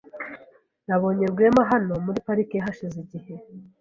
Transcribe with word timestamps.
Nabonye 0.87 1.25
Rwema 1.31 1.63
hano 1.71 1.93
muri 2.05 2.19
parike 2.25 2.57
hashize 2.65 2.95
igihe. 3.05 3.33